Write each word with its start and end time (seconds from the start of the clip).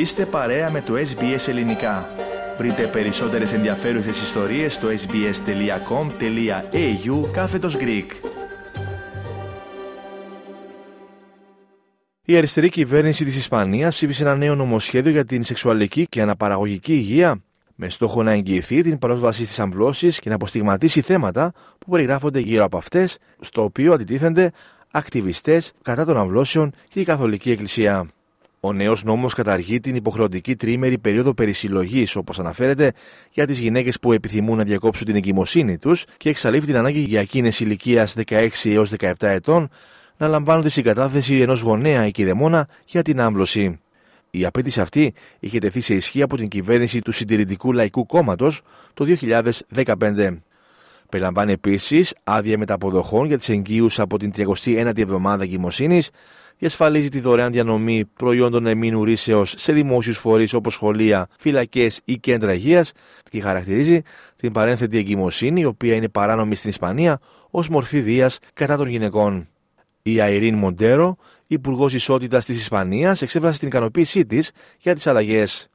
Είστε 0.00 0.26
παρέα 0.26 0.70
με 0.70 0.80
το 0.80 0.94
SBS 0.94 1.48
Ελληνικά. 1.48 2.08
Βρείτε 2.58 2.86
περισσότερες 2.86 3.52
ενδιαφέρουσες 3.52 4.22
ιστορίες 4.22 4.74
στο 4.74 4.88
sbs.com.au 4.88 5.30
κάθετος 7.32 7.76
Greek. 7.80 8.06
Η 12.24 12.36
αριστερή 12.36 12.68
κυβέρνηση 12.68 13.24
της 13.24 13.36
Ισπανίας 13.36 13.94
ψήφισε 13.94 14.22
ένα 14.22 14.36
νέο 14.36 14.54
νομοσχέδιο 14.54 15.12
για 15.12 15.24
την 15.24 15.42
σεξουαλική 15.42 16.06
και 16.06 16.22
αναπαραγωγική 16.22 16.92
υγεία 16.92 17.42
με 17.74 17.88
στόχο 17.88 18.22
να 18.22 18.32
εγγυηθεί 18.32 18.82
την 18.82 18.98
πρόσβαση 18.98 19.44
στις 19.44 19.60
αμβλώσεις 19.60 20.20
και 20.20 20.28
να 20.28 20.34
αποστιγματίσει 20.34 21.00
θέματα 21.00 21.52
που 21.78 21.90
περιγράφονται 21.90 22.40
γύρω 22.40 22.64
από 22.64 22.76
αυτές, 22.76 23.18
στο 23.40 23.62
οποίο 23.62 23.92
αντιτίθενται 23.92 24.52
ακτιβιστές 24.90 25.72
κατά 25.82 26.04
των 26.04 26.16
αμβλώσεων 26.16 26.72
και 26.88 27.00
η 27.00 27.04
Καθολική 27.04 27.50
Εκκλησία. 27.50 28.08
Ο 28.62 28.72
νέος 28.72 29.04
νόμος 29.04 29.34
καταργεί 29.34 29.80
την 29.80 29.94
υποχρεωτική 29.94 30.56
τρίμερη 30.56 30.98
περίοδο 30.98 31.34
περισυλλογής, 31.34 32.16
όπως 32.16 32.38
αναφέρεται, 32.38 32.92
για 33.30 33.46
τις 33.46 33.60
γυναίκες 33.60 33.98
που 33.98 34.12
επιθυμούν 34.12 34.56
να 34.56 34.64
διακόψουν 34.64 35.06
την 35.06 35.16
εγκυμοσύνη 35.16 35.78
τους 35.78 36.04
και 36.16 36.28
εξαλείφει 36.28 36.66
την 36.66 36.76
ανάγκη 36.76 37.00
για 37.00 37.20
εκείνε 37.20 37.50
ηλικίας 37.58 38.14
16 38.26 38.48
έως 38.64 38.90
17 38.98 39.12
ετών 39.18 39.68
να 40.16 40.28
λαμβάνουν 40.28 40.62
τη 40.62 40.70
συγκατάθεση 40.70 41.40
ενός 41.40 41.60
γονέα 41.60 42.06
ή 42.06 42.10
κηδεμόνα 42.10 42.68
για 42.84 43.02
την 43.02 43.20
άμβλωση. 43.20 43.80
Η 44.30 44.44
απέτηση 44.44 44.80
αυτή 44.80 45.14
είχε 45.40 45.58
τεθεί 45.58 45.80
σε 45.80 45.94
ισχύ 45.94 46.22
από 46.22 46.36
την 46.36 46.48
κυβέρνηση 46.48 47.00
του 47.00 47.12
Συντηρητικού 47.12 47.72
Λαϊκού 47.72 48.06
Κόμματος 48.06 48.60
το 48.94 49.16
2015. 49.74 50.38
Περιλαμβάνει 51.08 51.52
επίσης 51.52 52.14
άδεια 52.24 52.58
μεταποδοχών 52.58 53.26
για 53.26 53.36
τις 53.36 53.48
εγγύους 53.48 54.00
από 54.00 54.18
την 54.18 54.32
39η 54.36 54.98
εβδομάδα 54.98 55.42
εγκυμοσύνης, 55.42 56.10
διασφαλίζει 56.60 57.08
τη 57.08 57.20
δωρεάν 57.20 57.52
διανομή 57.52 58.04
προϊόντων 58.04 58.66
εμήνου 58.66 59.04
ρήσεω 59.04 59.44
σε 59.44 59.72
δημόσιους 59.72 60.18
φορείς 60.18 60.54
όπως 60.54 60.74
σχολεία, 60.74 61.28
φυλακές 61.38 62.00
ή 62.04 62.18
κέντρα 62.18 62.52
υγείας 62.52 62.92
και 63.30 63.40
χαρακτηρίζει 63.40 64.02
την 64.36 64.52
παρένθετη 64.52 64.98
εγκυμοσύνη, 64.98 65.60
η 65.60 65.64
οποία 65.64 65.94
είναι 65.94 66.08
παράνομη 66.08 66.54
στην 66.54 66.70
Ισπανία, 66.70 67.20
ως 67.50 67.68
μορφή 67.68 68.02
βίας 68.02 68.38
κατά 68.52 68.76
των 68.76 68.88
γυναικών. 68.88 69.48
Η 70.02 70.20
Αϊρίν 70.20 70.54
Μοντέρο, 70.54 71.16
Υπουργός 71.46 71.94
Ισότητας 71.94 72.44
της 72.44 72.56
Ισπανίας, 72.56 73.22
εξέφρασε 73.22 73.58
την 73.58 73.68
ικανοποίησή 73.68 74.26
της 74.26 74.50
για 74.78 74.94
τις 74.94 75.06
αλλαγές. 75.06 75.68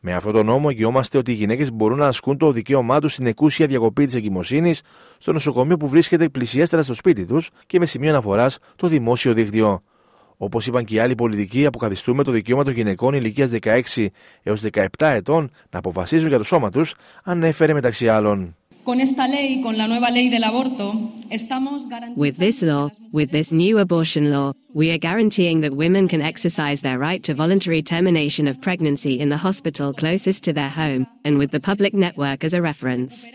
Με 0.00 0.14
αυτόν 0.14 0.32
τον 0.32 0.46
νόμο 0.46 0.68
εγγυόμαστε 0.70 1.18
ότι 1.18 1.30
οι 1.30 1.34
γυναίκες 1.34 1.72
μπορούν 1.72 1.98
να 1.98 2.06
ασκούν 2.06 2.36
το 2.36 2.52
δικαίωμά 2.52 3.00
τους 3.00 3.12
στην 3.12 3.26
εκούσια 3.26 3.66
διακοπή 3.66 4.06
της 4.06 4.14
εγκυμοσύνης 4.14 4.80
στο 5.18 5.32
νοσοκομείο 5.32 5.76
που 5.76 5.88
βρίσκεται 5.88 6.28
πλησιέστερα 6.28 6.82
στο 6.82 6.94
σπίτι 6.94 7.24
τους 7.24 7.50
και 7.66 7.78
με 7.78 7.86
σημείο 7.86 8.10
αναφοράς 8.10 8.58
το 8.76 8.88
δημόσιο 8.88 9.32
δίκτυο. 9.32 9.82
Όπω 10.36 10.60
είπαν 10.66 10.84
και 10.84 10.94
οι 10.94 10.98
άλλοι 10.98 11.14
πολιτικοί, 11.14 11.66
αποκαθιστούμε 11.66 12.22
το 12.22 12.30
δικαίωμα 12.30 12.64
των 12.64 12.72
γυναικών 12.72 13.14
ηλικία 13.14 13.50
16 13.62 14.06
έω 14.42 14.56
17 14.72 14.86
ετών 14.98 15.50
να 15.70 15.78
αποφασίζουν 15.78 16.28
για 16.28 16.38
το 16.38 16.44
σώμα 16.44 16.70
του, 16.70 16.84
ανέφερε 17.24 17.72
μεταξύ 17.72 18.08
άλλων. 18.08 18.56
With 22.16 22.36
this 22.44 22.62
law, 22.62 22.84
with 23.12 23.30
this 23.32 23.48
new 23.52 23.78
abortion 23.78 24.24
law, 24.30 24.52
we 24.80 24.86
are 24.92 25.06
guaranteeing 25.08 25.58
that 25.62 25.74
women 25.84 26.06
can 26.06 26.22
exercise 26.22 26.78
their 26.82 26.98
right 27.08 27.22
to 27.24 27.34
voluntary 27.34 27.82
termination 27.82 28.46
of 28.46 28.60
pregnancy 28.66 29.14
in 29.22 29.28
the 29.28 29.42
hospital 29.46 29.92
closest 29.92 30.44
to 30.44 30.52
their 30.52 30.68
home, 30.68 31.02
and 31.24 31.36
with 31.36 31.50
the 31.50 31.66
public 31.70 31.94
network 31.94 32.44
as 32.44 32.54
a 32.54 32.62
reference. 32.70 33.26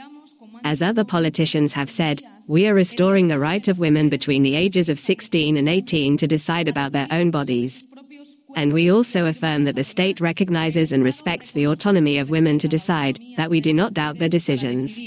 As 0.64 0.82
other 0.82 1.04
politicians 1.04 1.74
have 1.74 1.90
said, 1.90 2.22
we 2.51 2.69
are 2.69 2.75
restoring 2.75 3.29
the 3.29 3.39
right 3.39 3.67
of 3.69 3.79
women 3.79 4.09
between 4.09 4.43
the 4.43 4.55
ages 4.55 4.89
of 4.89 4.99
16 4.99 5.57
and 5.57 5.69
18 5.69 6.17
to 6.17 6.27
decide 6.27 6.69
about 6.69 6.93
their 6.93 7.09
own 7.11 7.31
bodies. 7.31 7.85
And 8.55 8.73
we 8.73 8.91
also 8.91 9.27
affirm 9.27 9.65
that 9.65 9.77
the 9.77 9.85
state 9.85 10.21
recognizes 10.21 10.91
and 10.93 11.03
respects 11.05 11.53
the 11.53 11.67
autonomy 11.67 12.19
of 12.19 12.31
women 12.31 12.59
to 12.59 12.69
decide, 12.69 13.19
that 13.37 13.51
we 13.51 13.61
do 13.61 13.73
not 13.73 13.93
doubt 13.93 14.19
their 14.19 14.31
decisions. 14.31 14.99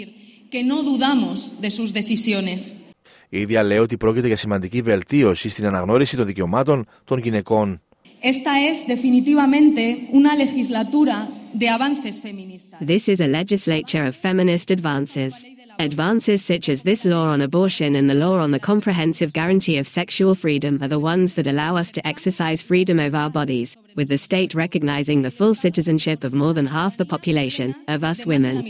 Η 3.30 3.40
ίδια 3.40 3.64
λέει 3.64 3.78
ότι 3.78 3.98
πρόκειται 3.98 4.28
για 4.28 4.36
σημαντική 4.36 4.82
βελτίωση 4.82 5.50
στην 5.50 5.66
αναγνώριση 5.66 6.18
των 6.18 6.26
δικαιωμάτων 6.26 6.86
των 7.06 7.20
γυναικών. 7.20 7.82
Esta 8.22 8.54
es 8.70 8.86
definitivamente 8.86 10.10
una 10.12 10.36
legislatura 10.36 11.30
de 11.54 11.70
avances 11.70 12.20
feministas. 12.20 12.80
This 12.86 13.08
is 13.08 13.22
a 13.22 13.28
legislature 13.28 14.06
of 14.10 14.16
feminist 14.16 14.72
advances. 14.72 15.32
Advances 15.80 16.44
such 16.44 16.70
as 16.70 16.84
this 16.84 17.06
law 17.06 17.28
on 17.34 17.42
abortion 17.42 17.96
and 17.96 18.10
the 18.10 18.14
law 18.26 18.38
on 18.40 18.52
the 18.52 18.60
comprehensive 18.60 19.32
guarantee 19.34 19.78
of 19.78 19.88
sexual 19.88 20.36
freedom 20.36 20.74
are 20.84 20.88
the 20.88 21.00
ones 21.00 21.34
that 21.36 21.48
allow 21.48 21.78
us 21.78 21.90
to 21.92 22.06
exercise 22.06 22.62
freedom 22.62 23.00
of 23.00 23.16
our 23.16 23.30
bodies, 23.30 23.78
with 23.96 24.10
the 24.10 24.18
state 24.18 24.54
recognizing 24.54 25.22
the 25.22 25.32
full 25.32 25.56
citizenship 25.56 26.24
of 26.24 26.34
more 26.34 26.54
than 26.54 26.68
half 26.68 26.98
the 26.98 27.06
population, 27.06 27.76
of 27.88 28.04
us 28.04 28.26
women. 28.26 28.64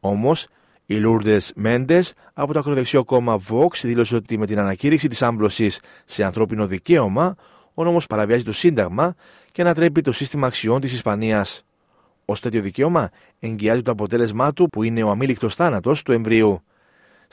Όμως, 0.00 0.46
η 0.86 0.96
Lourdes 1.04 1.48
Μέντε 1.54 2.02
από 2.32 2.52
το 2.52 2.58
ακροδεξιό 2.58 3.04
κόμμα 3.04 3.40
Vox 3.48 3.80
δήλωσε 3.82 4.16
ότι 4.16 4.38
με 4.38 4.46
την 4.46 4.58
ανακήρυξη 4.58 5.08
τη 5.08 5.16
άμπλωση 5.20 5.70
σε 6.04 6.24
ανθρώπινο 6.24 6.66
δικαίωμα, 6.66 7.36
ο 7.74 7.84
νόμο 7.84 8.00
παραβιάζει 8.08 8.44
το 8.44 8.52
Σύνταγμα 8.52 9.14
και 9.52 9.62
ανατρέπει 9.62 10.00
το 10.00 10.12
σύστημα 10.12 10.46
αξιών 10.46 10.80
τη 10.80 10.86
Ισπανία. 10.86 11.46
Ω 12.25 12.33
τέτοιο 12.33 12.61
δικαίωμα 12.61 13.09
εγγυάται 13.39 13.81
το 13.81 13.91
αποτέλεσμά 13.91 14.53
του 14.53 14.69
που 14.69 14.83
είναι 14.83 15.03
ο 15.03 15.09
αμήλικτος 15.09 15.55
θάνατος 15.55 16.03
του 16.03 16.11
εμβρίου. 16.11 16.61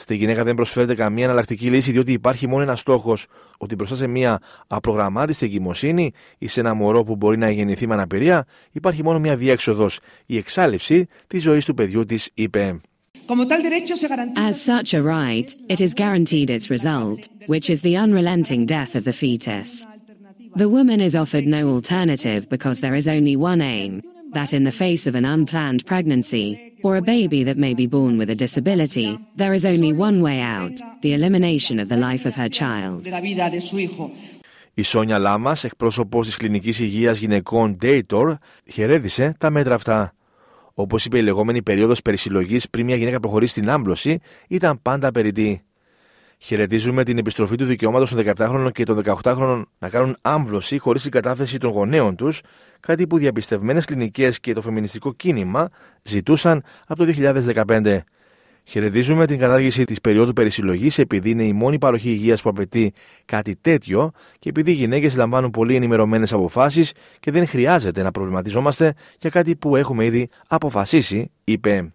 Στη 0.01 0.17
γυναίκα 0.17 0.45
δεν 0.45 0.55
προσφέρεται 0.55 0.95
καμία 0.95 1.25
εναλλακτική 1.25 1.71
λύση 1.71 1.93
διότι 1.93 2.13
υπάρχει 2.13 2.47
μόνο 2.47 2.63
ένας 2.63 2.81
στόχος, 2.81 3.27
ότι 3.59 3.75
μπροστά 3.75 3.95
σε 3.95 4.07
μια 4.07 4.41
απρογραμμάτιστη 4.67 5.47
εγκυμοσύνη 5.47 6.13
ή 6.39 6.47
σε 6.47 6.61
ένα 6.61 6.75
μωρό 6.75 7.05
που 7.05 7.17
μπορεί 7.17 7.37
να 7.37 7.51
γεννηθεί 7.51 7.87
με 7.87 7.95
αναπηρία, 7.95 8.47
υπάρχει 8.73 9.03
μόνο 9.03 9.19
μια 9.19 9.37
διέξοδος, 9.37 9.99
η 10.27 10.37
εξάλληψη 10.37 11.07
της 11.27 11.43
ζωής 11.43 11.65
του 11.65 11.75
παιδιού 11.75 12.05
της, 12.05 12.31
είπε. 12.35 12.81
As 14.49 14.57
such 14.73 14.95
a 14.95 15.03
right, 15.03 15.49
it 15.69 15.81
is 15.87 15.93
guaranteed 16.03 16.49
its 16.57 16.71
result, 16.71 17.21
which 17.47 17.69
is 17.69 17.83
the 17.83 17.95
unrelenting 18.05 18.65
death 18.65 18.95
of 18.99 19.05
the 19.05 19.13
fetus. 19.13 19.71
The 20.63 20.69
woman 20.77 21.01
is 21.09 21.15
offered 21.23 21.47
no 21.47 21.63
alternative 21.77 22.49
because 22.49 22.81
there 22.81 22.97
is 23.01 23.07
only 23.07 23.37
one 23.37 23.61
aim, 23.61 23.93
that 24.37 24.53
in 24.53 24.65
the 24.65 24.77
face 24.83 25.07
of 25.07 25.15
an 25.15 25.25
unplanned 25.25 25.83
pregnancy, 25.87 26.47
or 26.83 26.97
a 26.97 27.03
baby 27.03 27.41
that 27.45 27.57
may 27.57 27.75
be 27.75 27.87
born 27.87 28.19
with 28.19 28.31
a 28.31 28.35
disability, 28.35 29.19
there 29.37 29.55
is 29.59 29.65
only 29.65 29.93
one 29.93 30.19
way 30.27 30.39
out, 30.41 30.77
the 31.03 31.13
elimination 31.19 31.79
of 31.83 31.89
the 31.89 31.97
life 31.97 32.25
of 32.29 32.35
her 32.35 32.49
child. 32.49 33.07
Η 34.75 34.83
Σόνια 34.83 35.19
Λάμας, 35.19 35.65
εκπρόσωπος 35.65 36.27
της 36.27 36.37
Κλινικής 36.37 36.79
Υγείας 36.79 37.19
Γυναικών 37.19 37.77
Dator, 37.83 38.35
χαιρέτησε 38.71 39.35
τα 39.39 39.51
μέτρα 39.51 39.75
αυτά. 39.75 40.13
Όπως 40.75 41.05
είπε, 41.05 41.19
η 41.19 41.23
λεγόμενη 41.23 41.63
περίοδος 41.63 42.03
περισυλλογής 42.03 42.71
πριν 42.71 42.85
μια 42.85 42.97
γυναίκα 42.97 43.21
προχωρήσει 43.21 43.53
στην 43.53 43.71
άμπλωση 43.71 44.19
ήταν 44.49 44.83
πάντα 44.83 45.11
περιττή. 45.11 45.63
Χαιρετίζουμε 46.39 47.05
την 47.05 47.19
επιστροφή 47.19 47.57
του 47.57 47.65
δικαιώματος 47.65 48.11
των 48.11 48.25
17χρονων 48.25 48.73
και 48.73 48.85
των 48.85 49.03
18χρονων 49.05 49.63
να 49.79 49.89
κάνουν 49.89 50.17
άμβλωση 50.23 50.79
χωρίς 50.79 51.03
την 51.03 51.11
κατάθεση 51.11 51.59
των 51.59 51.71
γονέων 51.71 52.17
τους, 52.17 52.41
κάτι 52.81 53.07
που 53.07 53.19
διαπιστευμένες 53.19 53.85
κλινικές 53.85 54.41
και 54.41 54.53
το 54.53 54.61
φεμινιστικό 54.61 55.13
κίνημα 55.13 55.69
ζητούσαν 56.03 56.63
από 56.87 57.05
το 57.05 57.13
2015. 57.67 57.99
Χαιρετίζουμε 58.65 59.27
την 59.27 59.39
κατάργηση 59.39 59.85
της 59.85 60.01
περίοδου 60.01 60.33
περισυλλογής 60.33 60.99
επειδή 60.99 61.31
είναι 61.31 61.45
η 61.45 61.53
μόνη 61.53 61.79
παροχή 61.79 62.11
υγείας 62.11 62.43
που 62.43 62.49
απαιτεί 62.49 62.93
κάτι 63.25 63.57
τέτοιο 63.61 64.11
και 64.39 64.49
επειδή 64.49 64.71
οι 64.71 64.75
γυναίκες 64.75 65.17
λαμβάνουν 65.17 65.51
πολύ 65.51 65.75
ενημερωμένες 65.75 66.33
αποφάσεις 66.33 66.93
και 67.21 67.31
δεν 67.31 67.47
χρειάζεται 67.47 68.03
να 68.03 68.11
προβληματιζόμαστε 68.11 68.95
για 69.19 69.31
κάτι 69.31 69.57
που 69.57 69.77
έχουμε 69.77 70.05
ήδη 70.05 70.29
αποφασίσει, 70.49 71.31
είπε. 71.45 71.93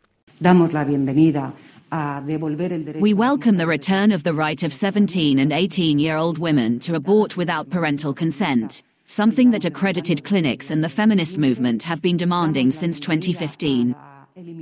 We 1.93 3.13
welcome 3.13 3.57
the 3.57 3.67
return 3.67 4.11
of 4.11 4.23
the 4.23 4.33
right 4.33 4.63
of 4.63 4.73
17 4.73 5.37
and 5.37 5.53
18 5.53 5.99
year 5.99 6.17
old 6.17 6.39
women 6.39 6.79
to 6.79 6.95
abort 6.95 7.37
without 7.37 7.69
parental 7.69 8.15
consent, 8.15 8.81
something 9.05 9.51
that 9.51 9.65
accredited 9.65 10.23
clinics 10.23 10.71
and 10.71 10.83
the 10.83 10.89
feminist 10.89 11.37
movement 11.37 11.83
have 11.83 12.01
been 12.01 12.17
demanding 12.17 12.71
since 12.71 12.99
2015. 12.99 13.95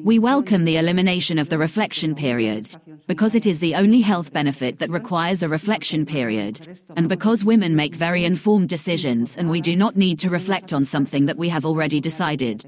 We 0.04 0.20
welcome 0.20 0.66
the 0.66 0.76
elimination 0.76 1.40
of 1.40 1.48
the 1.48 1.58
reflection 1.58 2.16
period, 2.16 2.76
because 3.08 3.36
it 3.36 3.46
is 3.46 3.62
the 3.62 3.76
only 3.76 4.02
health 4.02 4.34
benefit 4.34 4.80
that 4.80 4.90
requires 4.90 5.42
a 5.42 5.48
reflection 5.48 6.06
period, 6.06 6.82
and 6.98 7.08
because 7.08 7.46
women 7.46 7.78
make 7.78 7.96
very 7.96 8.26
informed 8.26 8.68
decisions 8.68 9.38
and 9.38 9.50
we 9.50 9.62
do 9.62 9.78
not 9.78 9.96
need 9.96 10.20
to 10.20 10.30
reflect 10.30 10.74
on 10.74 10.84
something 10.84 11.28
that 11.28 11.38
we 11.38 11.48
have 11.48 11.66
already 11.66 12.02
decided. 12.02 12.66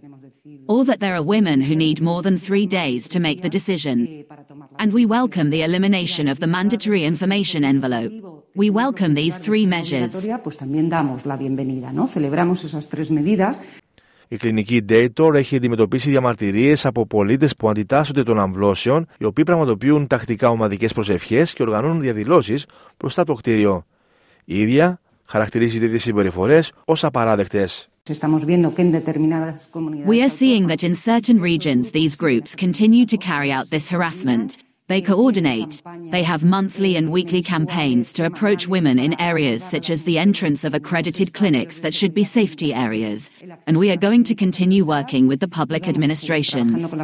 Or 0.67 0.83
that 0.83 0.99
there 0.99 1.15
are 1.15 1.23
women 1.23 1.61
who 1.61 1.73
need 1.73 2.01
more 2.01 2.21
than 2.21 2.37
three 2.37 2.67
days 2.67 3.07
to 3.13 3.19
make 3.27 3.41
the 3.41 3.47
decision. 3.57 4.25
And 4.77 4.91
we 4.91 5.05
welcome 5.05 5.49
the 5.49 5.61
elimination 5.61 6.27
of 6.27 6.37
the 6.41 6.47
mandatory 6.47 7.05
information 7.05 7.63
envelope. 7.63 8.11
We 8.61 8.69
welcome 8.69 9.13
these 9.13 9.37
three 9.37 9.65
measures. 9.65 10.27
Η 14.27 14.37
κλινική 14.37 14.85
Dator 14.89 15.33
έχει 15.33 15.55
αντιμετωπίσει 15.55 16.09
διαμαρτυρίες 16.09 16.85
από 16.85 17.05
πολίτες 17.05 17.55
που 17.55 17.69
αντιτάσσονται 17.69 18.23
των 18.23 18.39
αμβλώσεων, 18.39 19.07
οι 19.17 19.25
οποίοι 19.25 19.43
πραγματοποιούν 19.43 20.07
τακτικά 20.07 20.49
ομαδικές 20.49 20.93
προσευχές 20.93 21.53
και 21.53 21.63
οργανώνουν 21.63 22.01
διαδηλώσεις 22.01 22.65
μπροστά 22.97 23.21
από 23.21 23.31
το 23.31 23.37
κτίριο. 23.37 23.85
Η 24.45 24.59
ίδια 24.59 24.99
χαρακτηρίζει 25.25 25.79
τέτοιες 25.79 26.01
συμπεριφορές 26.01 26.71
ως 26.85 27.03
απαράδεκτες. 27.03 27.87
We 30.06 30.22
are 30.22 30.28
seeing 30.28 30.66
that 30.68 30.82
in 30.82 30.94
certain 30.94 31.40
regions 31.40 31.92
these 31.92 32.16
groups 32.16 32.54
continue 32.54 33.04
to 33.04 33.18
carry 33.18 33.52
out 33.52 33.68
this 33.68 33.90
harassment. 33.90 34.56
They 34.88 35.02
coordinate. 35.02 35.82
They 36.10 36.22
have 36.22 36.42
monthly 36.42 36.96
and 36.96 37.12
weekly 37.12 37.42
campaigns 37.42 38.10
to 38.14 38.24
approach 38.24 38.66
women 38.66 38.98
in 38.98 39.20
areas 39.20 39.62
such 39.62 39.90
as 39.90 40.04
the 40.04 40.16
entrance 40.18 40.64
of 40.64 40.72
accredited 40.72 41.34
clinics 41.34 41.80
that 41.80 41.92
should 41.92 42.14
be 42.14 42.24
safety 42.24 42.72
areas. 42.72 43.30
And 43.66 43.76
we 43.76 43.90
are 43.90 44.00
going 44.06 44.24
to 44.24 44.34
continue 44.34 44.86
working 44.86 45.28
with 45.28 45.40
the 45.40 45.48
public 45.48 45.86
administrations. 45.88 46.94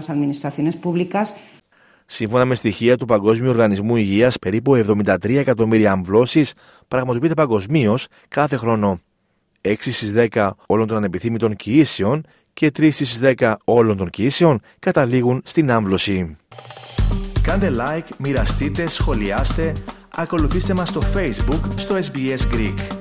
Σύμφωνα 2.06 2.44
με 2.44 2.54
στοιχεία 2.54 2.96
του 2.96 3.06
Παγκόσμιου 3.06 3.50
Οργανισμού 3.50 3.96
Υγείας, 3.96 4.38
περίπου 4.38 4.74
73 4.74 5.36
εκατομμύρια 5.36 5.92
αμβλώσεις 5.92 6.52
πραγματοποιείται 6.88 7.34
παγκοσμίω 7.34 7.98
κάθε 8.28 8.56
χρόνο. 8.56 9.00
6 9.61 9.73
στις 9.79 10.13
10 10.15 10.49
όλων 10.65 10.87
των 10.87 10.97
ανεπιθύμητων 10.97 11.55
κοιήσεων 11.55 12.25
και 12.53 12.71
3 12.79 12.91
στις 12.91 13.19
10 13.21 13.53
όλων 13.63 13.97
των 13.97 14.09
κοιήσεων 14.09 14.59
καταλήγουν 14.79 15.41
στην 15.45 15.71
άμβλωση. 15.71 16.37
Κάντε 17.41 17.71
like, 17.75 18.07
μοιραστείτε, 18.17 18.87
σχολιάστε, 18.87 19.73
ακολουθήστε 20.15 20.73
μας 20.73 20.89
στο 20.89 21.01
Facebook 21.15 21.61
στο 21.75 21.95
SBS 21.95 22.55
Greek. 22.55 22.98